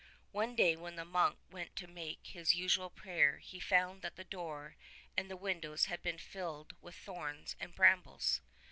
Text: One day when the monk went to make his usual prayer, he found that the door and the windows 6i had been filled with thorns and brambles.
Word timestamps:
One 0.31 0.55
day 0.55 0.75
when 0.75 0.95
the 0.95 1.05
monk 1.05 1.37
went 1.51 1.75
to 1.75 1.85
make 1.85 2.25
his 2.25 2.55
usual 2.55 2.89
prayer, 2.89 3.37
he 3.37 3.59
found 3.59 4.01
that 4.01 4.15
the 4.15 4.23
door 4.23 4.75
and 5.15 5.29
the 5.29 5.37
windows 5.37 5.83
6i 5.85 5.89
had 5.89 6.01
been 6.01 6.17
filled 6.17 6.73
with 6.81 6.95
thorns 6.95 7.55
and 7.59 7.75
brambles. 7.75 8.41